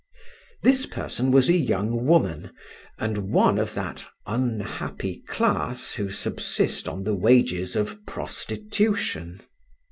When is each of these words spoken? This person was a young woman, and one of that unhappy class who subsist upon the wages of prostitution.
This 0.63 0.87
person 0.87 1.29
was 1.29 1.47
a 1.47 1.55
young 1.55 2.07
woman, 2.07 2.49
and 2.97 3.29
one 3.31 3.59
of 3.59 3.75
that 3.75 4.03
unhappy 4.25 5.21
class 5.27 5.91
who 5.91 6.09
subsist 6.09 6.87
upon 6.87 7.03
the 7.03 7.13
wages 7.13 7.75
of 7.75 8.03
prostitution. 8.07 9.41